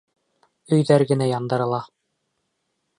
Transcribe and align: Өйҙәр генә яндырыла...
Өйҙәр 0.79 1.05
генә 1.13 1.29
яндырыла... 1.35 1.85